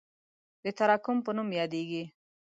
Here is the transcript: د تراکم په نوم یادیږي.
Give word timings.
د 0.63 0.65
تراکم 0.77 1.17
په 1.25 1.31
نوم 1.37 1.49
یادیږي. 1.59 2.03